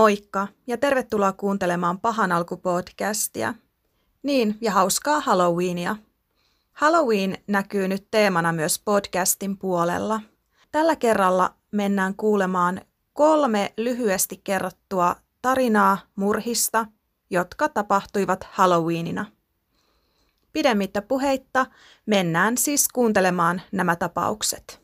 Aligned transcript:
Moikka 0.00 0.48
ja 0.66 0.78
tervetuloa 0.78 1.32
kuuntelemaan 1.32 2.00
Pahan 2.00 2.32
alku 2.32 2.56
podcastia. 2.56 3.54
Niin, 4.22 4.58
ja 4.60 4.72
hauskaa 4.72 5.20
Halloweenia. 5.20 5.96
Halloween 6.72 7.38
näkyy 7.46 7.88
nyt 7.88 8.06
teemana 8.10 8.52
myös 8.52 8.78
podcastin 8.84 9.58
puolella. 9.58 10.20
Tällä 10.72 10.96
kerralla 10.96 11.54
mennään 11.70 12.14
kuulemaan 12.14 12.80
kolme 13.12 13.72
lyhyesti 13.76 14.40
kerrottua 14.44 15.16
tarinaa 15.42 15.98
murhista, 16.16 16.86
jotka 17.30 17.68
tapahtuivat 17.68 18.44
Halloweenina. 18.50 19.26
Pidemmittä 20.52 21.02
puheitta 21.02 21.66
mennään 22.06 22.58
siis 22.58 22.88
kuuntelemaan 22.88 23.62
nämä 23.72 23.96
tapaukset. 23.96 24.80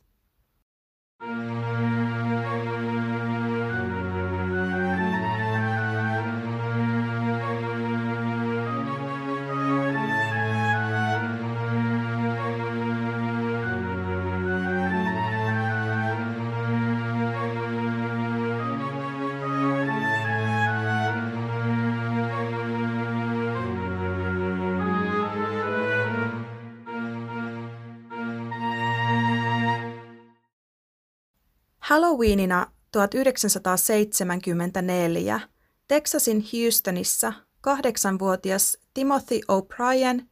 Halloweenina 31.87 32.67
1974 32.93 35.41
Texasin 35.89 36.45
Houstonissa 36.53 37.33
kahdeksanvuotias 37.61 38.79
Timothy 38.95 39.41
O'Brien 39.53 40.23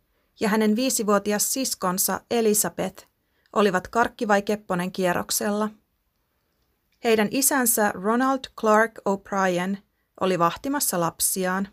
ja 0.40 0.48
hänen 0.48 0.76
viisivuotias 0.76 1.52
siskonsa 1.52 2.20
Elizabeth 2.30 3.06
olivat 3.52 3.88
Karkki 3.88 4.28
vai 4.28 4.42
Kepponen 4.42 4.92
kierroksella. 4.92 5.70
Heidän 7.04 7.28
isänsä 7.30 7.92
Ronald 7.94 8.40
Clark 8.60 8.92
O'Brien 8.98 9.76
oli 10.20 10.38
vahtimassa 10.38 11.00
lapsiaan. 11.00 11.68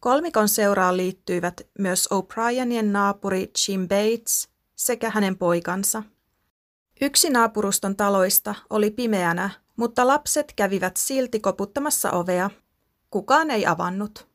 Kolmikon 0.00 0.48
seuraan 0.48 0.96
liittyivät 0.96 1.60
myös 1.78 2.08
O'Brienien 2.14 2.92
naapuri 2.92 3.50
Jim 3.68 3.88
Bates 3.88 4.48
sekä 4.76 5.10
hänen 5.10 5.38
poikansa– 5.38 6.02
Yksi 7.02 7.30
naapuruston 7.30 7.96
taloista 7.96 8.54
oli 8.70 8.90
pimeänä, 8.90 9.50
mutta 9.76 10.06
lapset 10.06 10.52
kävivät 10.56 10.96
silti 10.96 11.40
koputtamassa 11.40 12.10
ovea. 12.10 12.50
Kukaan 13.10 13.50
ei 13.50 13.66
avannut. 13.66 14.28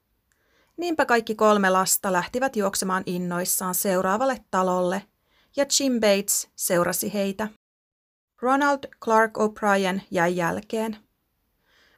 Niinpä 0.78 1.06
kaikki 1.06 1.36
kolme 1.36 1.70
lasta 1.70 2.14
lähtivät 2.14 2.56
juoksemaan 2.56 3.04
innoissaan 3.06 3.76
seuraavalle 3.76 4.46
talolle, 4.52 5.02
ja 5.56 5.66
Jim 5.80 5.94
Bates 5.94 6.50
seurasi 6.56 7.14
heitä. 7.14 7.48
Ronald 8.42 8.80
Clark 9.04 9.32
O'Brien 9.38 10.02
jäi 10.12 10.36
jälkeen. 10.36 10.98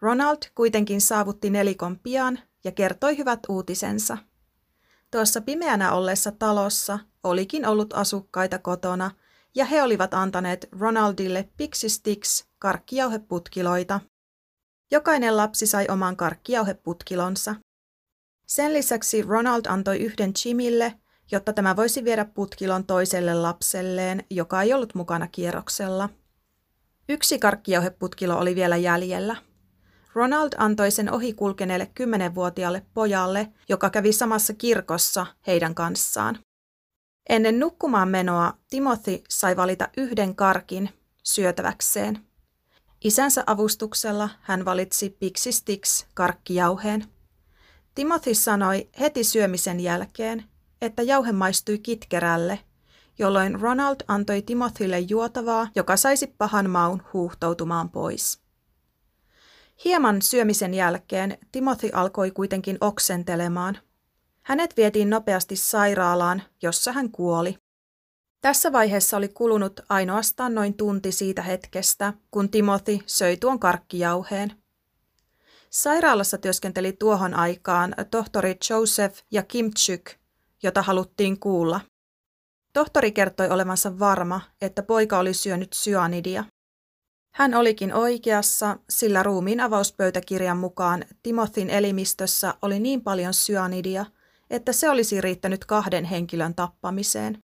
Ronald 0.01 0.37
kuitenkin 0.55 1.01
saavutti 1.01 1.49
nelikon 1.49 1.99
pian 1.99 2.39
ja 2.63 2.71
kertoi 2.71 3.17
hyvät 3.17 3.39
uutisensa. 3.49 4.17
Tuossa 5.11 5.41
pimeänä 5.41 5.91
olleessa 5.91 6.31
talossa 6.31 6.99
olikin 7.23 7.65
ollut 7.65 7.93
asukkaita 7.93 8.59
kotona– 8.59 9.11
ja 9.57 9.65
he 9.65 9.83
olivat 9.83 10.13
antaneet 10.13 10.69
Ronaldille 10.79 11.49
Pixie 11.57 11.89
Sticks 11.89 12.45
karkkijauheputkiloita. 12.59 13.99
Jokainen 14.91 15.37
lapsi 15.37 15.67
sai 15.67 15.87
oman 15.89 16.17
karkkijauheputkilonsa. 16.17 17.55
Sen 18.47 18.73
lisäksi 18.73 19.21
Ronald 19.21 19.61
antoi 19.67 19.97
yhden 19.97 20.33
Jimille, 20.45 20.93
jotta 21.31 21.53
tämä 21.53 21.75
voisi 21.75 22.03
viedä 22.03 22.25
putkilon 22.25 22.85
toiselle 22.85 23.33
lapselleen, 23.33 24.23
joka 24.29 24.61
ei 24.61 24.73
ollut 24.73 24.95
mukana 24.95 25.27
kierroksella. 25.27 26.09
Yksi 27.09 27.39
karkkijauheputkilo 27.39 28.37
oli 28.39 28.55
vielä 28.55 28.77
jäljellä. 28.77 29.35
Ronald 30.13 30.49
antoi 30.57 30.91
sen 30.91 31.13
ohikulkeneelle 31.13 31.85
kymmenenvuotiaalle 31.85 32.85
pojalle, 32.93 33.47
joka 33.69 33.89
kävi 33.89 34.13
samassa 34.13 34.53
kirkossa 34.53 35.25
heidän 35.47 35.75
kanssaan. 35.75 36.39
Ennen 37.29 37.59
nukkumaan 37.59 38.09
menoa 38.09 38.53
Timothy 38.69 39.21
sai 39.29 39.55
valita 39.57 39.89
yhden 39.97 40.35
karkin 40.35 40.89
syötäväkseen. 41.23 42.19
Isänsä 43.03 43.43
avustuksella 43.47 44.29
hän 44.41 44.65
valitsi 44.65 45.09
Pixie 45.09 45.51
Sticks 45.51 46.05
karkkijauheen. 46.13 47.05
Timothy 47.95 48.33
sanoi 48.33 48.89
heti 48.99 49.23
syömisen 49.23 49.79
jälkeen, 49.79 50.43
että 50.81 51.01
jauhe 51.01 51.31
maistui 51.31 51.79
kitkerälle, 51.79 52.59
jolloin 53.19 53.61
Ronald 53.61 53.95
antoi 54.07 54.41
Timothylle 54.41 54.99
juotavaa, 54.99 55.67
joka 55.75 55.97
saisi 55.97 56.27
pahan 56.27 56.69
maun 56.69 57.01
huuhtoutumaan 57.13 57.89
pois. 57.89 58.39
Hieman 59.85 60.21
syömisen 60.21 60.73
jälkeen 60.73 61.37
Timothy 61.51 61.89
alkoi 61.93 62.31
kuitenkin 62.31 62.77
oksentelemaan– 62.81 63.77
hänet 64.47 64.77
vietiin 64.77 65.09
nopeasti 65.09 65.55
sairaalaan, 65.55 66.43
jossa 66.61 66.91
hän 66.91 67.11
kuoli. 67.11 67.57
Tässä 68.41 68.71
vaiheessa 68.71 69.17
oli 69.17 69.27
kulunut 69.27 69.79
ainoastaan 69.89 70.55
noin 70.55 70.73
tunti 70.73 71.11
siitä 71.11 71.41
hetkestä, 71.41 72.13
kun 72.31 72.49
Timothy 72.49 72.99
söi 73.05 73.37
tuon 73.37 73.59
karkkijauheen. 73.59 74.53
Sairaalassa 75.69 76.37
työskenteli 76.37 76.93
tuohon 76.93 77.33
aikaan 77.33 77.95
tohtori 78.11 78.57
Joseph 78.69 79.19
ja 79.31 79.43
Kim 79.43 79.71
Chuk, 79.73 80.09
jota 80.63 80.81
haluttiin 80.81 81.39
kuulla. 81.39 81.81
Tohtori 82.73 83.11
kertoi 83.11 83.49
olevansa 83.49 83.99
varma, 83.99 84.41
että 84.61 84.83
poika 84.83 85.19
oli 85.19 85.33
syönyt 85.33 85.73
syanidia. 85.73 86.43
Hän 87.33 87.53
olikin 87.53 87.93
oikeassa, 87.93 88.77
sillä 88.89 89.23
ruumiin 89.23 89.59
avauspöytäkirjan 89.59 90.57
mukaan 90.57 91.05
Timothyn 91.23 91.69
elimistössä 91.69 92.53
oli 92.61 92.79
niin 92.79 93.01
paljon 93.01 93.33
syanidia– 93.33 94.05
että 94.49 94.73
se 94.73 94.89
olisi 94.89 95.21
riittänyt 95.21 95.65
kahden 95.65 96.05
henkilön 96.05 96.55
tappamiseen. 96.55 97.37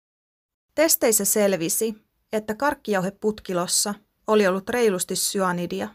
Testeissä 0.75 1.25
selvisi, 1.25 1.95
että 2.33 2.55
karkkijauheputkilossa 2.55 3.95
oli 4.27 4.47
ollut 4.47 4.69
reilusti 4.69 5.17
syanidia. 5.17 5.89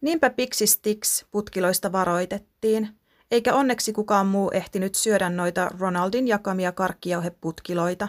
Niinpä 0.00 0.30
Pixistix 0.30 1.24
putkiloista 1.30 1.92
varoitettiin, 1.92 2.98
eikä 3.30 3.54
onneksi 3.54 3.92
kukaan 3.92 4.26
muu 4.26 4.50
ehtinyt 4.50 4.94
syödä 4.94 5.30
noita 5.30 5.70
Ronaldin 5.78 6.28
jakamia 6.28 6.72
karkkijauheputkiloita. 6.72 8.08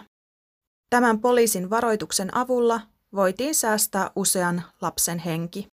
Tämän 0.89 1.19
poliisin 1.19 1.69
varoituksen 1.69 2.37
avulla 2.37 2.81
voitiin 3.15 3.55
säästää 3.55 4.11
usean 4.15 4.63
lapsen 4.81 5.19
henki. 5.19 5.67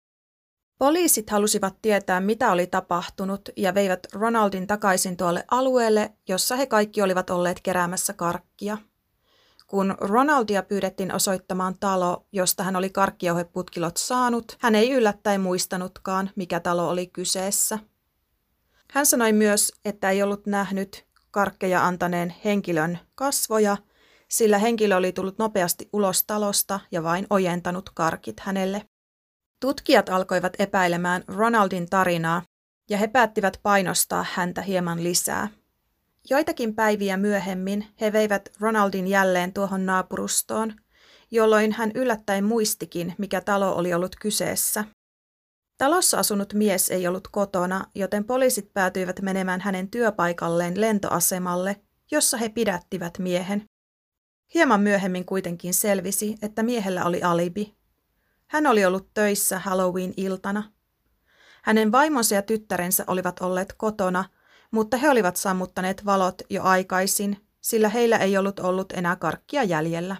Poliisit 0.78 1.30
halusivat 1.30 1.76
tietää, 1.82 2.20
mitä 2.20 2.52
oli 2.52 2.68
tapahtunut 2.68 3.50
ja 3.56 3.74
veivät 3.74 4.08
Ronaldin 4.14 4.68
takaisin 4.68 5.18
tuolle 5.18 5.44
alueelle, 5.52 6.14
jossa 6.28 6.56
he 6.56 6.66
kaikki 6.66 7.02
olivat 7.02 7.30
olleet 7.30 7.62
keräämässä 7.62 8.14
karkkia. 8.14 8.78
Kun 9.68 9.96
Ronaldia 10.00 10.64
pyydettiin 10.64 11.16
osoittamaan 11.16 11.76
talo, 11.80 12.26
josta 12.32 12.64
hän 12.64 12.76
oli 12.76 12.90
karkkijauheputkilot 12.90 13.98
saanut, 13.98 14.58
hän 14.60 14.76
ei 14.76 14.92
yllättäen 14.92 15.42
muistanutkaan, 15.42 16.30
mikä 16.36 16.60
talo 16.60 16.90
oli 16.90 17.08
kyseessä. 17.08 17.80
Hän 18.92 19.06
sanoi 19.06 19.34
myös, 19.34 19.74
että 19.86 20.10
ei 20.10 20.24
ollut 20.24 20.46
nähnyt 20.46 21.06
karkkeja 21.32 21.86
antaneen 21.86 22.36
henkilön 22.46 23.00
kasvoja, 23.16 23.78
sillä 24.28 24.58
henkilö 24.58 24.96
oli 24.96 25.12
tullut 25.12 25.38
nopeasti 25.38 25.90
ulos 25.94 26.24
talosta 26.24 26.80
ja 26.92 27.04
vain 27.04 27.28
ojentanut 27.30 27.90
karkit 27.90 28.40
hänelle. 28.40 28.90
Tutkijat 29.60 30.10
alkoivat 30.10 30.54
epäilemään 30.60 31.24
Ronaldin 31.28 31.90
tarinaa 31.90 32.42
ja 32.90 32.98
he 32.98 33.08
päättivät 33.08 33.60
painostaa 33.64 34.26
häntä 34.34 34.62
hieman 34.62 35.04
lisää. 35.04 35.48
Joitakin 36.30 36.76
päiviä 36.76 37.18
myöhemmin 37.18 37.88
he 38.02 38.14
veivät 38.14 38.50
Ronaldin 38.60 39.08
jälleen 39.08 39.54
tuohon 39.54 39.86
naapurustoon, 39.86 40.74
jolloin 41.32 41.72
hän 41.72 41.92
yllättäen 41.96 42.44
muistikin, 42.44 43.14
mikä 43.18 43.42
talo 43.42 43.76
oli 43.76 43.94
ollut 43.94 44.16
kyseessä. 44.22 44.86
Talossa 45.78 46.20
asunut 46.20 46.54
mies 46.54 46.90
ei 46.90 47.08
ollut 47.08 47.28
kotona, 47.28 47.86
joten 47.96 48.26
poliisit 48.26 48.74
päätyivät 48.74 49.22
menemään 49.22 49.62
hänen 49.62 49.92
työpaikalleen 49.92 50.82
lentoasemalle, 50.82 51.82
jossa 52.12 52.38
he 52.38 52.50
pidättivät 52.50 53.20
miehen. 53.20 53.66
Hieman 54.54 54.82
myöhemmin 54.82 55.26
kuitenkin 55.26 55.74
selvisi, 55.74 56.36
että 56.42 56.64
miehellä 56.64 57.06
oli 57.06 57.24
alibi. 57.24 57.76
Hän 58.48 58.68
oli 58.68 58.86
ollut 58.86 59.14
töissä 59.14 59.60
Halloween-iltana. 59.60 60.64
Hänen 61.64 61.92
vaimonsa 61.92 62.36
ja 62.36 62.42
tyttärensä 62.42 63.04
olivat 63.08 63.40
olleet 63.42 63.74
kotona, 63.78 64.26
mutta 64.72 64.98
he 64.98 65.10
olivat 65.10 65.36
sammuttaneet 65.36 66.06
valot 66.06 66.42
jo 66.50 66.64
aikaisin, 66.64 67.48
sillä 67.62 67.90
heillä 67.90 68.18
ei 68.18 68.38
ollut 68.38 68.60
ollut 68.60 68.94
enää 68.94 69.16
karkkia 69.16 69.64
jäljellä. 69.64 70.16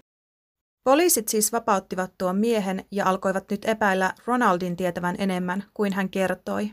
Poliisit 0.84 1.28
siis 1.28 1.52
vapauttivat 1.52 2.12
tuon 2.18 2.38
miehen 2.38 2.86
ja 2.92 3.06
alkoivat 3.06 3.52
nyt 3.52 3.66
epäillä 3.66 4.14
Ronaldin 4.26 4.78
tietävän 4.78 5.16
enemmän 5.18 5.64
kuin 5.74 5.94
hän 5.94 6.10
kertoi. 6.10 6.72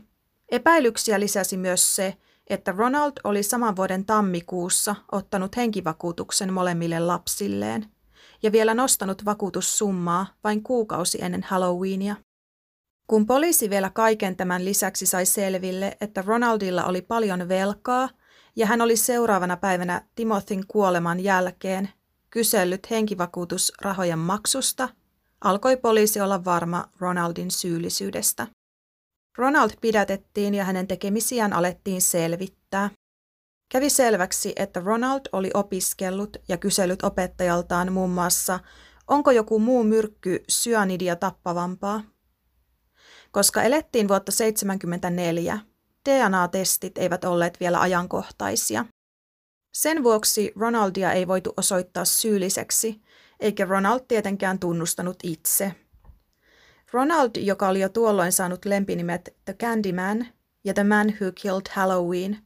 Epäilyksiä 0.51 1.19
lisäsi 1.19 1.57
myös 1.57 1.95
se, 1.95 2.17
että 2.47 2.71
Ronald 2.77 3.11
oli 3.23 3.43
saman 3.43 3.75
vuoden 3.75 4.05
tammikuussa 4.05 4.95
ottanut 5.11 5.57
henkivakuutuksen 5.57 6.53
molemmille 6.53 6.99
lapsilleen 6.99 7.92
ja 8.43 8.51
vielä 8.51 8.73
nostanut 8.73 9.25
vakuutussummaa 9.25 10.27
vain 10.43 10.63
kuukausi 10.63 11.17
ennen 11.21 11.43
Halloweenia. 11.43 12.15
Kun 13.07 13.25
poliisi 13.25 13.69
vielä 13.69 13.89
kaiken 13.89 14.35
tämän 14.35 14.65
lisäksi 14.65 15.05
sai 15.05 15.25
selville, 15.25 15.97
että 16.01 16.21
Ronaldilla 16.21 16.85
oli 16.85 17.01
paljon 17.01 17.47
velkaa 17.47 18.09
ja 18.55 18.65
hän 18.65 18.81
oli 18.81 18.95
seuraavana 18.95 19.57
päivänä 19.57 20.07
Timothyn 20.15 20.63
kuoleman 20.67 21.19
jälkeen 21.19 21.89
kysellyt 22.29 22.89
henkivakuutusrahojen 22.89 24.19
maksusta, 24.19 24.89
alkoi 25.41 25.77
poliisi 25.77 26.21
olla 26.21 26.45
varma 26.45 26.89
Ronaldin 26.99 27.51
syyllisyydestä. 27.51 28.47
Ronald 29.37 29.71
pidätettiin 29.81 30.53
ja 30.53 30.63
hänen 30.63 30.87
tekemisiään 30.87 31.53
alettiin 31.53 32.01
selvittää. 32.01 32.89
Kävi 33.73 33.89
selväksi, 33.89 34.53
että 34.55 34.79
Ronald 34.79 35.21
oli 35.31 35.51
opiskellut 35.53 36.37
ja 36.47 36.57
kysellyt 36.57 37.03
opettajaltaan 37.03 37.93
muun 37.93 38.09
muassa, 38.09 38.59
onko 39.07 39.31
joku 39.31 39.59
muu 39.59 39.83
myrkky 39.83 40.43
syanidia 40.49 41.15
tappavampaa. 41.15 42.01
Koska 43.31 43.63
elettiin 43.63 44.07
vuotta 44.07 44.31
1974, 44.31 45.59
DNA-testit 46.09 46.97
eivät 46.97 47.23
olleet 47.23 47.59
vielä 47.59 47.81
ajankohtaisia. 47.81 48.85
Sen 49.73 50.03
vuoksi 50.03 50.51
Ronaldia 50.55 51.11
ei 51.11 51.27
voitu 51.27 51.53
osoittaa 51.57 52.05
syylliseksi, 52.05 53.01
eikä 53.39 53.65
Ronald 53.65 54.01
tietenkään 54.07 54.59
tunnustanut 54.59 55.17
itse. 55.23 55.75
Ronald, 56.91 57.31
joka 57.37 57.67
oli 57.67 57.79
jo 57.79 57.89
tuolloin 57.89 58.31
saanut 58.31 58.65
lempinimet 58.65 59.37
The 59.45 59.53
Candyman 59.53 60.25
ja 60.63 60.73
The 60.73 60.83
Man 60.83 61.07
Who 61.07 61.31
Killed 61.35 61.65
Halloween, 61.71 62.37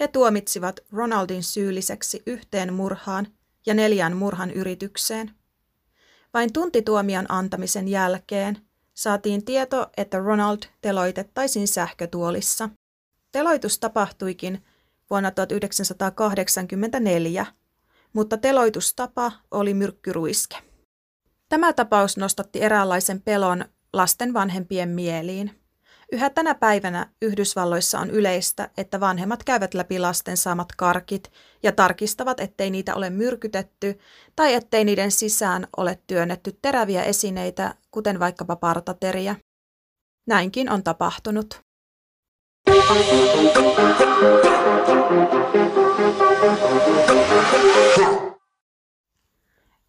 He 0.00 0.08
tuomitsivat 0.08 0.80
Ronaldin 0.92 1.42
syylliseksi 1.42 2.22
yhteen 2.26 2.74
murhaan 2.74 3.26
ja 3.66 3.74
neljään 3.74 4.16
murhan 4.16 4.50
yritykseen. 4.50 5.30
Vain 6.34 6.52
tuntituomion 6.52 7.26
antamisen 7.28 7.88
jälkeen 7.88 8.58
saatiin 8.94 9.44
tieto, 9.44 9.90
että 9.96 10.18
Ronald 10.18 10.58
teloitettaisiin 10.80 11.68
sähkötuolissa. 11.68 12.68
Teloitus 13.38 13.78
tapahtuikin 13.78 14.64
vuonna 15.10 15.30
1984, 15.30 17.46
mutta 18.12 18.36
teloitustapa 18.36 19.32
oli 19.50 19.74
myrkkyruiske. 19.74 20.56
Tämä 21.48 21.72
tapaus 21.72 22.16
nostatti 22.16 22.62
eräänlaisen 22.62 23.22
pelon 23.22 23.64
lasten 23.92 24.34
vanhempien 24.34 24.88
mieliin. 24.88 25.60
Yhä 26.12 26.30
tänä 26.30 26.54
päivänä 26.54 27.06
Yhdysvalloissa 27.22 27.98
on 27.98 28.10
yleistä, 28.10 28.70
että 28.76 29.00
vanhemmat 29.00 29.44
käyvät 29.44 29.74
läpi 29.74 29.98
lasten 29.98 30.36
saamat 30.36 30.68
karkit 30.76 31.32
ja 31.62 31.72
tarkistavat, 31.72 32.40
ettei 32.40 32.70
niitä 32.70 32.94
ole 32.94 33.10
myrkytetty 33.10 33.98
tai 34.36 34.54
ettei 34.54 34.84
niiden 34.84 35.10
sisään 35.10 35.66
ole 35.76 35.98
työnnetty 36.06 36.58
teräviä 36.62 37.02
esineitä, 37.02 37.74
kuten 37.90 38.20
vaikkapa 38.20 38.56
partateriä. 38.56 39.36
Näinkin 40.26 40.70
on 40.70 40.82
tapahtunut. 40.82 41.67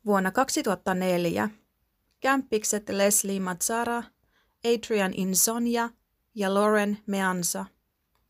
Vuonna 0.05 0.31
2004 0.31 1.49
kämppikset 2.19 2.89
Leslie 2.89 3.39
Mazzara, 3.39 4.03
Adrian 4.65 5.13
Insonja 5.13 5.89
ja 6.35 6.53
Lauren 6.53 6.97
Meanza 7.07 7.65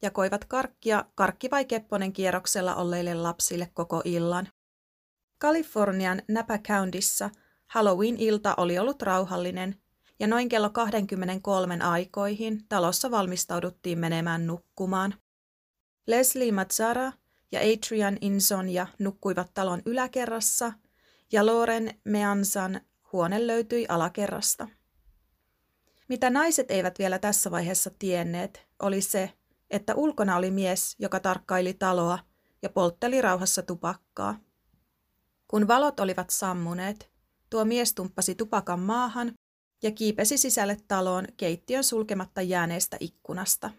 jakoivat 0.02 0.46
karkkia 0.46 1.06
karkki 1.16 1.52
vai 1.52 1.66
kepponen 1.66 2.14
kierroksella 2.14 2.76
olleille 2.76 3.14
lapsille 3.14 3.70
koko 3.74 4.02
illan. 4.06 4.48
Kalifornian 5.38 6.22
Napa 6.28 6.58
Countyssa 6.58 7.30
Halloween-ilta 7.68 8.56
oli 8.58 8.80
ollut 8.80 9.02
rauhallinen 9.02 9.76
ja 10.20 10.28
noin 10.28 10.50
kello 10.50 10.70
23 10.70 11.80
aikoihin 11.82 12.66
talossa 12.70 13.12
valmistauduttiin 13.12 14.00
menemään 14.00 14.48
nukkumaan. 14.48 15.14
Leslie 16.08 16.52
Mazzara 16.52 17.12
ja 17.52 17.60
Adrian 17.60 18.18
Insonja 18.22 18.88
nukkuivat 19.00 19.52
talon 19.54 19.82
yläkerrassa 19.86 20.74
ja 21.32 21.46
Loren 21.46 22.00
Meansan 22.04 22.82
huone 23.14 23.48
löytyi 23.48 23.86
alakerrasta. 23.90 24.68
Mitä 26.08 26.30
naiset 26.30 26.72
eivät 26.72 27.00
vielä 27.00 27.20
tässä 27.20 27.52
vaiheessa 27.52 27.92
tienneet, 28.00 28.68
oli 28.80 29.02
se, 29.02 29.34
että 29.70 29.96
ulkona 29.96 30.36
oli 30.36 30.52
mies, 30.52 30.96
joka 31.00 31.20
tarkkaili 31.20 31.74
taloa 31.74 32.20
ja 32.62 32.70
poltteli 32.70 33.22
rauhassa 33.22 33.62
tupakkaa. 33.62 34.40
Kun 35.48 35.68
valot 35.68 36.00
olivat 36.00 36.30
sammuneet, 36.30 37.12
tuo 37.50 37.66
mies 37.66 37.94
tumppasi 37.94 38.36
tupakan 38.36 38.80
maahan 38.80 39.34
ja 39.82 39.92
kiipesi 39.92 40.38
sisälle 40.38 40.78
taloon 40.88 41.28
keittiön 41.38 41.84
sulkematta 41.84 42.42
jääneestä 42.42 42.98
ikkunasta. 43.00 43.70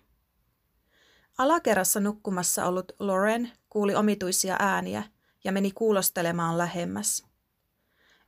Alakerrassa 1.39 2.01
nukkumassa 2.01 2.67
ollut 2.67 2.93
Loren 2.99 3.53
kuuli 3.69 3.95
omituisia 3.95 4.57
ääniä 4.59 5.03
ja 5.45 5.53
meni 5.53 5.71
kuulostelemaan 5.73 6.59
lähemmäs. 6.59 7.27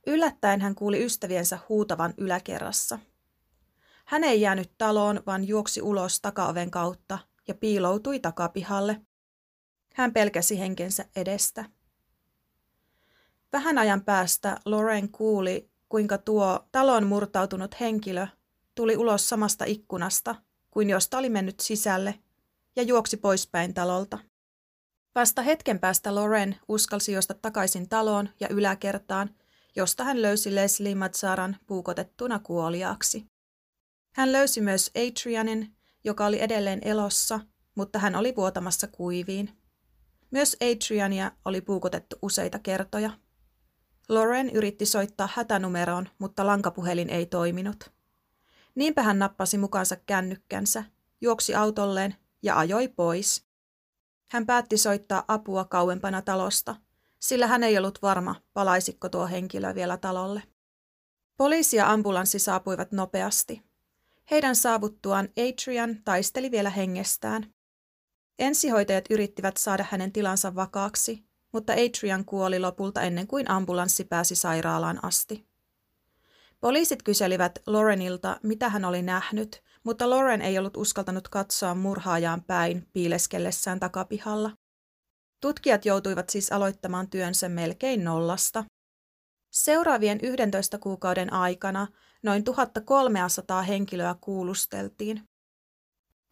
Yllättäen 0.07 0.61
hän 0.61 0.75
kuuli 0.75 1.05
ystäviensä 1.05 1.59
huutavan 1.69 2.13
yläkerrassa– 2.17 2.99
hän 4.05 4.23
ei 4.23 4.41
jäänyt 4.41 4.71
taloon, 4.77 5.23
vaan 5.25 5.47
juoksi 5.47 5.81
ulos 5.81 6.21
takaoven 6.21 6.71
kautta 6.71 7.19
ja 7.47 7.55
piiloutui 7.55 8.19
takapihalle. 8.19 9.01
Hän 9.95 10.13
pelkäsi 10.13 10.59
henkensä 10.59 11.05
edestä. 11.15 11.65
Vähän 13.53 13.77
ajan 13.77 14.03
päästä 14.03 14.57
Loren 14.65 15.09
kuuli, 15.09 15.71
kuinka 15.93 16.17
tuo 16.17 16.67
talon 16.71 17.07
murtautunut 17.07 17.79
henkilö 17.79 18.27
tuli 18.75 18.97
ulos 18.97 19.29
samasta 19.29 19.65
ikkunasta 19.65 20.35
kuin 20.71 20.89
josta 20.89 21.17
oli 21.17 21.29
mennyt 21.29 21.59
sisälle 21.59 22.19
ja 22.75 22.83
juoksi 22.83 23.17
poispäin 23.17 23.73
talolta. 23.73 24.19
Vasta 25.15 25.41
hetken 25.41 25.79
päästä 25.79 26.15
Loren 26.15 26.55
uskalsi 26.67 27.11
juosta 27.11 27.33
takaisin 27.33 27.89
taloon 27.89 28.29
ja 28.39 28.47
yläkertaan, 28.49 29.29
josta 29.75 30.03
hän 30.03 30.21
löysi 30.21 30.55
Leslie 30.55 30.95
Mazzaran 30.95 31.57
puukotettuna 31.67 32.39
kuoliaaksi. 32.39 33.25
Hän 34.15 34.31
löysi 34.31 34.61
myös 34.61 34.91
Adrianin, 34.95 35.75
joka 36.03 36.25
oli 36.25 36.41
edelleen 36.41 36.79
elossa, 36.81 37.39
mutta 37.75 37.99
hän 37.99 38.15
oli 38.15 38.35
vuotamassa 38.35 38.87
kuiviin. 38.87 39.57
Myös 40.31 40.57
Adriania 40.61 41.31
oli 41.45 41.61
puukotettu 41.61 42.15
useita 42.21 42.59
kertoja. 42.59 43.11
Lauren 44.09 44.49
yritti 44.49 44.85
soittaa 44.85 45.29
hätänumeroon, 45.33 46.09
mutta 46.19 46.45
lankapuhelin 46.45 47.09
ei 47.09 47.25
toiminut. 47.25 47.91
Niinpä 48.75 49.03
hän 49.03 49.19
nappasi 49.19 49.57
mukaansa 49.57 49.95
kännykkänsä, 49.95 50.83
juoksi 51.21 51.55
autolleen 51.55 52.15
ja 52.41 52.57
ajoi 52.57 52.87
pois. 52.87 53.45
Hän 54.29 54.45
päätti 54.45 54.77
soittaa 54.77 55.23
apua 55.27 55.65
kauempana 55.65 56.21
talosta, 56.21 56.75
sillä 57.19 57.47
hän 57.47 57.63
ei 57.63 57.77
ollut 57.77 58.01
varma, 58.01 58.35
palaisiko 58.53 59.09
tuo 59.09 59.27
henkilö 59.27 59.75
vielä 59.75 59.97
talolle. 59.97 60.43
Poliisi 61.37 61.77
ja 61.77 61.91
ambulanssi 61.91 62.39
saapuivat 62.39 62.91
nopeasti. 62.91 63.61
Heidän 64.31 64.55
saavuttuaan 64.55 65.29
Adrian 65.37 65.97
taisteli 66.05 66.51
vielä 66.51 66.69
hengestään. 66.69 67.53
Ensihoitajat 68.39 69.05
yrittivät 69.09 69.57
saada 69.57 69.85
hänen 69.89 70.11
tilansa 70.11 70.55
vakaaksi, 70.55 71.25
mutta 71.53 71.73
Adrian 71.73 72.25
kuoli 72.25 72.59
lopulta 72.59 73.01
ennen 73.01 73.27
kuin 73.27 73.49
ambulanssi 73.49 74.03
pääsi 74.03 74.35
sairaalaan 74.35 74.99
asti. 75.05 75.47
Poliisit 76.59 77.03
kyselivät 77.03 77.59
Laurenilta, 77.67 78.39
mitä 78.43 78.69
hän 78.69 78.85
oli 78.85 79.01
nähnyt, 79.01 79.63
mutta 79.83 80.09
Lauren 80.09 80.41
ei 80.41 80.59
ollut 80.59 80.77
uskaltanut 80.77 81.27
katsoa 81.27 81.75
murhaajaan 81.75 82.43
päin 82.43 82.87
piileskellessään 82.93 83.79
takapihalla. 83.79 84.51
Tutkijat 85.41 85.85
joutuivat 85.85 86.29
siis 86.29 86.51
aloittamaan 86.51 87.09
työnsä 87.09 87.49
melkein 87.49 88.03
nollasta. 88.03 88.63
Seuraavien 89.51 90.19
11 90.23 90.77
kuukauden 90.77 91.33
aikana 91.33 91.87
noin 92.23 92.43
1300 92.43 93.61
henkilöä 93.61 94.15
kuulusteltiin. 94.21 95.21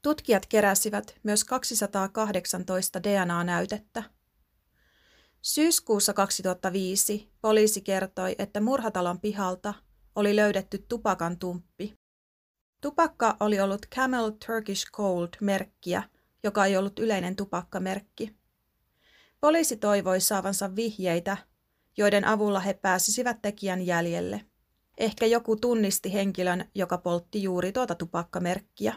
Tutkijat 0.01 0.45
keräsivät 0.45 1.15
myös 1.23 1.43
218 1.43 3.03
DNA-näytettä. 3.03 4.03
Syyskuussa 5.41 6.13
2005 6.13 7.31
poliisi 7.41 7.81
kertoi, 7.81 8.35
että 8.37 8.61
murhatalon 8.61 9.19
pihalta 9.19 9.73
oli 10.15 10.35
löydetty 10.35 10.85
tupakan 10.89 11.39
tumppi. 11.39 11.93
Tupakka 12.81 13.37
oli 13.39 13.59
ollut 13.59 13.85
Camel 13.95 14.31
Turkish 14.47 14.85
Gold-merkkiä, 14.91 16.03
joka 16.43 16.65
ei 16.65 16.77
ollut 16.77 16.99
yleinen 16.99 17.35
tupakkamerkki. 17.35 18.35
Poliisi 19.39 19.77
toivoi 19.77 20.21
saavansa 20.21 20.75
vihjeitä, 20.75 21.37
joiden 21.97 22.25
avulla 22.25 22.59
he 22.59 22.73
pääsisivät 22.73 23.41
tekijän 23.41 23.85
jäljelle. 23.85 24.41
Ehkä 24.97 25.25
joku 25.25 25.55
tunnisti 25.55 26.13
henkilön, 26.13 26.65
joka 26.75 26.97
poltti 26.97 27.43
juuri 27.43 27.71
tuota 27.71 27.95
tupakkamerkkiä. 27.95 28.93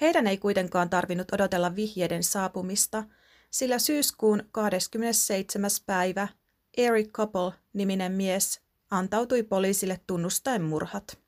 Heidän 0.00 0.26
ei 0.26 0.38
kuitenkaan 0.38 0.90
tarvinnut 0.90 1.32
odotella 1.32 1.76
vihjeiden 1.76 2.22
saapumista, 2.22 3.04
sillä 3.52 3.78
syyskuun 3.78 4.42
27. 4.52 5.70
päivä 5.86 6.28
Eric 6.76 7.10
Couple-niminen 7.12 8.12
mies 8.12 8.60
antautui 8.90 9.42
poliisille 9.42 10.00
tunnustaen 10.06 10.62
murhat. 10.62 11.18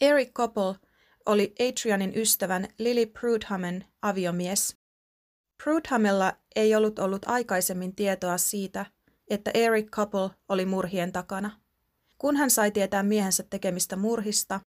Eric 0.00 0.32
Couple 0.32 0.74
oli 1.26 1.54
Adrianin 1.60 2.12
ystävän 2.16 2.68
Lily 2.78 3.06
Prudhamen 3.06 3.84
aviomies. 4.02 4.76
Prudhamella 5.64 6.32
ei 6.56 6.74
ollut 6.74 6.98
ollut 6.98 7.22
aikaisemmin 7.26 7.94
tietoa 7.94 8.38
siitä, 8.38 8.86
että 9.28 9.50
Eric 9.54 9.90
Couple 9.90 10.30
oli 10.48 10.66
murhien 10.66 11.12
takana. 11.12 11.60
Kun 12.18 12.36
hän 12.36 12.50
sai 12.50 12.70
tietää 12.70 13.02
miehensä 13.02 13.44
tekemistä 13.50 13.96
murhista, 13.96 14.60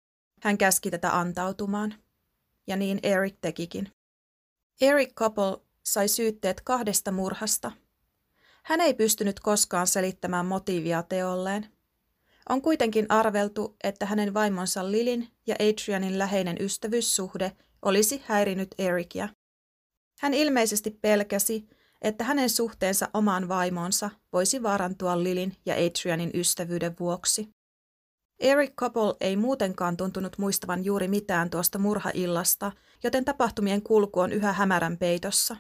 hän 0.42 0.59
käski 0.59 0.90
tätä 0.90 1.19
antautumaan. 1.19 1.95
Ja 2.66 2.76
niin 2.76 3.00
Eric 3.02 3.35
tekikin. 3.40 3.92
Eric 4.81 5.14
Couple 5.14 5.72
sai 5.84 6.08
syytteet 6.08 6.60
kahdesta 6.60 7.12
murhasta. 7.12 7.72
Hän 8.62 8.80
ei 8.80 8.94
pystynyt 8.94 9.40
koskaan 9.40 9.86
selittämään 9.86 10.46
motiivia 10.46 11.02
teolleen. 11.02 11.66
On 12.48 12.62
kuitenkin 12.62 13.06
arveltu, 13.08 13.76
että 13.84 14.06
hänen 14.06 14.34
vaimonsa 14.34 14.90
Lilin 14.90 15.28
ja 15.46 15.54
Adrianin 15.54 16.18
läheinen 16.18 16.56
ystävyyssuhde 16.60 17.52
olisi 17.82 18.22
häirinyt 18.26 18.74
Ericia. 18.78 19.28
Hän 20.20 20.34
ilmeisesti 20.34 20.90
pelkäsi, 20.90 21.68
että 22.02 22.24
hänen 22.24 22.50
suhteensa 22.50 23.08
omaan 23.14 23.48
vaimonsa 23.48 24.10
voisi 24.32 24.62
vaarantua 24.62 25.22
Lilin 25.22 25.56
ja 25.66 25.74
Adrianin 25.74 26.30
ystävyyden 26.34 26.96
vuoksi. 27.00 27.48
Eric 28.38 28.74
Couple 28.74 29.14
ei 29.20 29.36
muutenkaan 29.36 29.96
tuntunut 29.96 30.38
muistavan 30.38 30.84
juuri 30.84 31.08
mitään 31.08 31.50
tuosta 31.50 31.78
murhaillasta, 31.78 32.72
joten 33.04 33.24
tapahtumien 33.24 33.82
kulku 33.82 34.20
on 34.20 34.32
yhä 34.32 34.52
hämärän 34.52 34.98
peitossa. 34.98 35.56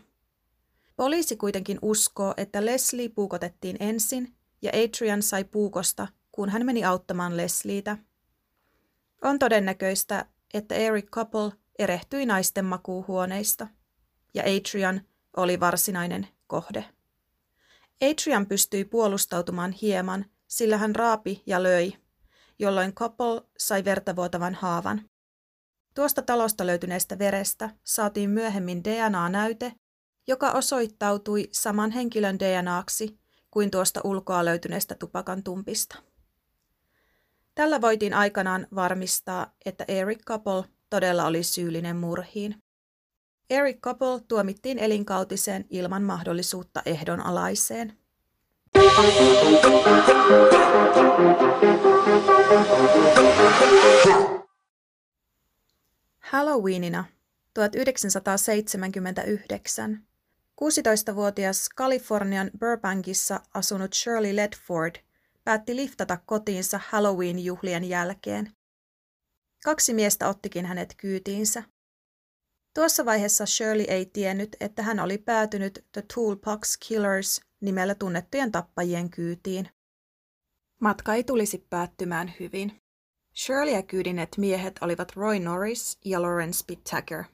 Poliisi 0.96 1.36
kuitenkin 1.36 1.78
uskoo, 1.82 2.34
että 2.36 2.66
Leslie 2.66 3.08
puukotettiin 3.08 3.76
ensin 3.80 4.34
ja 4.62 4.70
Adrian 4.74 5.22
sai 5.22 5.44
puukosta, 5.44 6.08
kun 6.32 6.48
hän 6.48 6.66
meni 6.66 6.84
auttamaan 6.84 7.36
Leslietä. 7.36 7.98
On 9.22 9.38
todennäköistä, 9.38 10.26
että 10.54 10.74
Eric 10.74 11.10
Couple 11.10 11.52
erehtyi 11.78 12.26
naisten 12.26 12.64
makuuhuoneista 12.64 13.66
ja 14.34 14.42
Adrian 14.42 15.00
oli 15.36 15.60
varsinainen 15.60 16.28
kohde. 16.46 16.84
Adrian 18.02 18.46
pystyi 18.46 18.84
puolustautumaan 18.84 19.72
hieman, 19.72 20.24
sillä 20.48 20.76
hän 20.76 20.96
raapi 20.96 21.42
ja 21.46 21.62
löi, 21.62 21.92
jolloin 22.58 22.94
Couple 22.94 23.42
sai 23.58 23.84
vertavuotavan 23.84 24.54
haavan. 24.54 25.10
Tuosta 25.94 26.22
talosta 26.22 26.66
löytyneestä 26.66 27.18
verestä 27.18 27.70
saatiin 27.84 28.30
myöhemmin 28.30 28.84
DNA-näyte, 28.84 29.72
joka 30.26 30.50
osoittautui 30.50 31.48
saman 31.52 31.90
henkilön 31.90 32.38
DNAksi 32.38 33.18
kuin 33.50 33.70
tuosta 33.70 34.00
ulkoa 34.04 34.44
löytyneestä 34.44 34.94
tupakan 34.94 35.42
tumpista. 35.42 35.96
Tällä 37.54 37.80
voitiin 37.80 38.14
aikanaan 38.14 38.66
varmistaa, 38.74 39.54
että 39.64 39.84
Eric 39.88 40.24
Couple 40.24 40.64
todella 40.90 41.26
oli 41.26 41.42
syyllinen 41.42 41.96
murhiin. 41.96 42.62
Eric 43.50 43.80
Couple 43.80 44.20
tuomittiin 44.28 44.78
elinkautiseen 44.78 45.64
ilman 45.70 46.02
mahdollisuutta 46.02 46.82
ehdonalaiseen. 46.86 47.98
Halloweenina 56.20 57.04
1979 57.54 60.11
16-vuotias 60.62 61.68
Kalifornian 61.68 62.50
Burbankissa 62.58 63.40
asunut 63.54 63.92
Shirley 63.94 64.36
Ledford 64.36 64.94
päätti 65.44 65.76
liftata 65.76 66.18
kotiinsa 66.26 66.80
Halloween-juhlien 66.88 67.84
jälkeen. 67.84 68.52
Kaksi 69.64 69.94
miestä 69.94 70.28
ottikin 70.28 70.66
hänet 70.66 70.94
kyytiinsä. 70.96 71.62
Tuossa 72.74 73.04
vaiheessa 73.04 73.46
Shirley 73.46 73.84
ei 73.88 74.06
tiennyt, 74.06 74.56
että 74.60 74.82
hän 74.82 75.00
oli 75.00 75.18
päätynyt 75.18 75.86
The 75.92 76.02
Toolbox 76.14 76.76
Killers 76.88 77.40
nimellä 77.60 77.94
tunnettujen 77.94 78.52
tappajien 78.52 79.10
kyytiin. 79.10 79.68
Matka 80.80 81.14
ei 81.14 81.24
tulisi 81.24 81.66
päättymään 81.70 82.34
hyvin. 82.40 82.82
Shirley 83.36 83.74
ja 83.74 83.82
kyydinet 83.82 84.28
miehet 84.38 84.78
olivat 84.80 85.12
Roy 85.16 85.38
Norris 85.38 85.98
ja 86.04 86.22
Lawrence 86.22 86.64
Pittaker. 86.66 87.24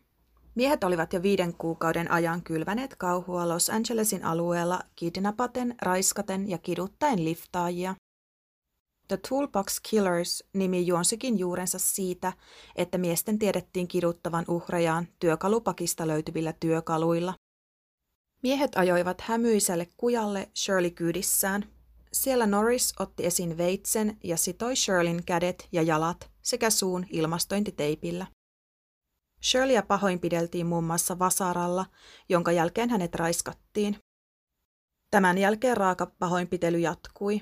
Miehet 0.58 0.84
olivat 0.84 1.12
jo 1.12 1.22
viiden 1.22 1.54
kuukauden 1.54 2.10
ajan 2.10 2.42
kylväneet 2.42 2.96
kauhua 2.96 3.48
Los 3.48 3.70
Angelesin 3.70 4.24
alueella 4.24 4.80
kidnapaten, 4.96 5.74
raiskaten 5.82 6.50
ja 6.50 6.58
kiduttaen 6.58 7.24
liftaajia. 7.24 7.94
The 9.08 9.18
Toolbox 9.28 9.80
Killers 9.90 10.44
nimi 10.52 10.86
juonsikin 10.86 11.38
juurensa 11.38 11.78
siitä, 11.78 12.32
että 12.76 12.98
miesten 12.98 13.38
tiedettiin 13.38 13.88
kiduttavan 13.88 14.44
uhrejaan 14.48 15.08
työkalupakista 15.18 16.06
löytyvillä 16.06 16.54
työkaluilla. 16.60 17.34
Miehet 18.42 18.70
ajoivat 18.76 19.20
hämyiselle 19.20 19.88
kujalle 19.96 20.48
Shirley 20.56 20.90
kyydissään. 20.90 21.64
Siellä 22.12 22.46
Norris 22.46 22.92
otti 22.98 23.26
esiin 23.26 23.56
veitsen 23.56 24.18
ja 24.24 24.36
sitoi 24.36 24.76
Shirleyn 24.76 25.24
kädet 25.24 25.68
ja 25.72 25.82
jalat 25.82 26.30
sekä 26.42 26.70
suun 26.70 27.06
ilmastointiteipillä. 27.10 28.26
Shirleyä 29.42 29.82
pahoinpideltiin 29.82 30.66
muun 30.66 30.84
muassa 30.84 31.18
vasaralla, 31.18 31.86
jonka 32.28 32.52
jälkeen 32.52 32.90
hänet 32.90 33.14
raiskattiin. 33.14 33.96
Tämän 35.10 35.38
jälkeen 35.38 35.76
raaka 35.76 36.06
pahoinpitely 36.18 36.78
jatkui. 36.78 37.40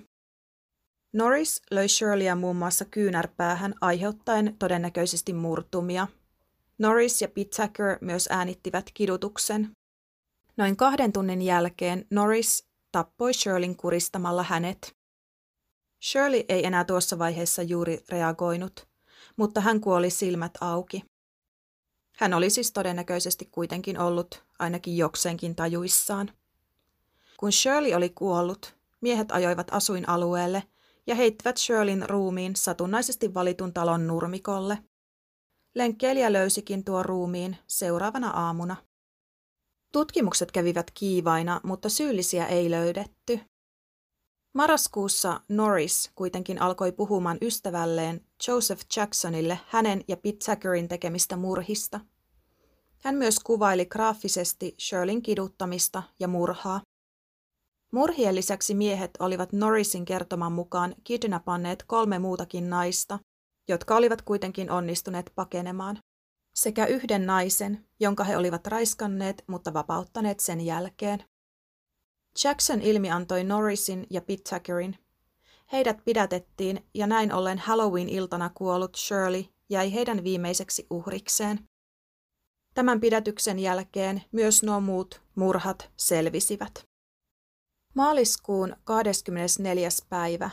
Norris 1.13 1.63
löi 1.71 1.89
Shirleyä 1.89 2.35
muun 2.35 2.57
muassa 2.57 2.85
kyynärpäähän 2.85 3.75
aiheuttaen 3.81 4.57
todennäköisesti 4.59 5.33
murtumia. 5.33 6.07
Norris 6.79 7.23
ja 7.23 7.29
Pittaker 7.29 7.99
myös 8.01 8.29
äänittivät 8.31 8.87
kidutuksen. 8.95 9.71
Noin 10.57 10.77
kahden 10.77 11.13
tunnin 11.13 11.43
jälkeen 11.43 12.07
Norris 12.11 12.67
tappoi 12.93 13.35
Shirleyn 13.35 13.77
kuristamalla 13.77 14.43
hänet. 14.43 14.97
Shirley 16.05 16.45
ei 16.49 16.67
enää 16.67 16.85
tuossa 16.85 17.19
vaiheessa 17.19 17.63
juuri 17.63 18.05
reagoinut, 18.09 18.89
mutta 19.37 19.61
hän 19.61 19.81
kuoli 19.81 20.11
silmät 20.11 20.53
auki. 20.61 21.05
Hän 22.17 22.35
oli 22.35 22.51
siis 22.51 22.73
todennäköisesti 22.73 23.49
kuitenkin 23.53 23.99
ollut 23.99 24.45
ainakin 24.59 24.97
jokseenkin 24.97 25.55
tajuissaan. 25.55 26.31
Kun 27.37 27.53
Shirley 27.53 27.95
oli 27.95 28.09
kuollut, 28.09 28.77
miehet 29.01 29.33
ajoivat 29.33 29.67
asuinalueelle 29.71 30.63
ja 31.07 31.15
heittivät 31.15 31.57
Shirleyn 31.57 32.11
ruumiin 32.11 32.57
satunnaisesti 32.57 33.35
valitun 33.35 33.73
talon 33.73 34.07
nurmikolle. 34.07 34.79
Lenkkeilijä 35.75 36.33
löysikin 36.33 36.85
tuo 36.85 37.03
ruumiin 37.03 37.57
seuraavana 37.67 38.31
aamuna. 38.31 38.77
Tutkimukset 39.93 40.53
kävivät 40.53 40.91
kiivaina, 40.91 41.61
mutta 41.65 41.89
syyllisiä 41.89 42.47
ei 42.47 42.71
löydetty. 42.71 43.41
Marraskuussa 44.57 45.41
Norris 45.49 46.11
kuitenkin 46.15 46.63
alkoi 46.63 46.93
puhumaan 46.93 47.39
ystävälleen 47.43 48.21
Joseph 48.49 48.83
Jacksonille 48.97 49.61
hänen 49.69 50.05
ja 50.09 50.17
Pittakerin 50.17 50.89
tekemistä 50.89 51.37
murhista. 51.37 52.01
Hän 53.05 53.15
myös 53.15 53.39
kuvaili 53.39 53.87
graafisesti 53.87 54.75
Shirleyn 54.81 55.23
kiduttamista 55.23 56.03
ja 56.21 56.29
murhaa. 56.29 56.81
Murhien 57.93 58.35
lisäksi 58.35 58.75
miehet 58.75 59.11
olivat 59.19 59.53
Norrisin 59.53 60.05
kertoman 60.05 60.53
mukaan 60.53 60.95
kidnapanneet 61.05 61.85
kolme 61.87 62.19
muutakin 62.19 62.71
naista, 62.71 63.19
jotka 63.69 63.97
olivat 63.97 64.23
kuitenkin 64.23 64.71
onnistuneet 64.71 65.33
pakenemaan, 65.35 65.99
sekä 66.55 66.87
yhden 66.87 67.27
naisen, 67.27 67.87
jonka 68.01 68.25
he 68.25 68.37
olivat 68.37 68.67
raiskanneet, 68.67 69.45
mutta 69.47 69.75
vapauttaneet 69.75 70.41
sen 70.41 70.61
jälkeen. 70.61 71.25
Jackson 72.45 72.83
ilmi 72.83 73.11
antoi 73.11 73.45
Norrisin 73.45 74.07
ja 74.11 74.21
Pittakerin. 74.21 74.99
Heidät 75.73 76.05
pidätettiin 76.05 76.87
ja 76.95 77.07
näin 77.07 77.33
ollen 77.33 77.59
Halloween-iltana 77.59 78.51
kuollut 78.55 78.97
Shirley 78.97 79.45
jäi 79.71 79.95
heidän 79.95 80.25
viimeiseksi 80.25 80.87
uhrikseen. 80.91 81.69
Tämän 82.75 83.01
pidätyksen 83.01 83.59
jälkeen 83.59 84.23
myös 84.33 84.63
nuo 84.63 84.81
muut 84.81 85.23
murhat 85.35 85.91
selvisivät. 85.97 86.87
Maaliskuun 87.95 88.77
24. 88.85 89.89
päivä 90.09 90.51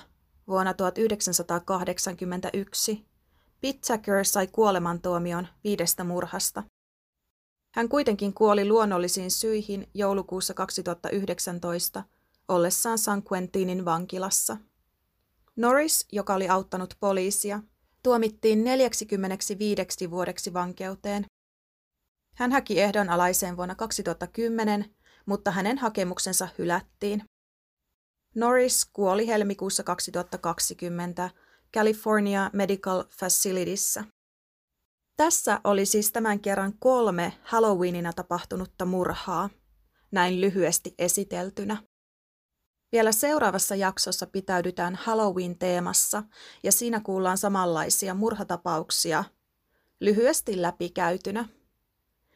vuonna 0.48 0.74
1981 0.74 3.06
Pitzaker 3.62 4.26
sai 4.26 4.48
kuolemantuomion 4.48 5.48
viidestä 5.64 6.04
murhasta. 6.04 6.64
Hän 7.74 7.90
kuitenkin 7.90 8.34
kuoli 8.34 8.68
luonnollisiin 8.68 9.32
syihin 9.32 9.88
joulukuussa 9.94 10.54
2019 10.54 12.04
ollessaan 12.48 12.98
San 12.98 13.24
Quentinin 13.32 13.86
vankilassa. 13.86 14.58
Norris, 15.56 16.08
joka 16.12 16.34
oli 16.34 16.50
auttanut 16.50 16.94
poliisia, 17.00 17.64
tuomittiin 18.04 18.64
45 18.64 20.12
vuodeksi 20.12 20.54
vankeuteen. 20.54 21.26
Hän 22.36 22.52
haki 22.52 22.82
ehdonalaiseen 22.82 23.58
vuonna 23.58 23.76
2010, 23.76 24.96
mutta 25.26 25.52
hänen 25.52 25.78
hakemuksensa 25.78 26.48
hylättiin. 26.58 27.24
Norris 28.36 28.86
kuoli 28.94 29.28
helmikuussa 29.28 29.84
2020 29.84 31.30
California 31.76 32.50
Medical 32.54 33.04
Facilityssä. 33.20 34.04
Tässä 35.18 35.62
oli 35.64 35.86
siis 35.86 36.12
tämän 36.12 36.40
kerran 36.40 36.74
kolme 36.80 37.34
Halloweenina 37.44 38.14
tapahtunutta 38.14 38.86
murhaa, 38.86 39.50
näin 40.12 40.42
lyhyesti 40.42 40.96
esiteltynä. 40.98 41.78
Vielä 42.92 43.12
seuraavassa 43.12 43.76
jaksossa 43.76 44.28
pitäydytään 44.28 44.96
Halloween-teemassa 44.96 46.24
ja 46.64 46.72
siinä 46.72 47.00
kuullaan 47.00 47.38
samanlaisia 47.38 48.14
murhatapauksia 48.14 49.24
lyhyesti 50.00 50.62
läpikäytynä. 50.62 51.50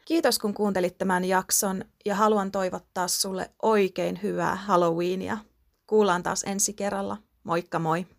Kiitos 0.06 0.40
kun 0.40 0.54
kuuntelit 0.54 0.98
tämän 0.98 1.26
jakson 1.26 1.86
ja 2.06 2.16
haluan 2.16 2.52
toivottaa 2.52 3.08
sulle 3.08 3.52
oikein 3.62 4.20
hyvää 4.24 4.56
Halloweenia. 4.56 5.38
Kuullaan 5.88 6.24
taas 6.24 6.44
ensi 6.44 6.74
kerralla. 6.74 7.18
Moikka 7.44 7.80
moi! 7.80 8.17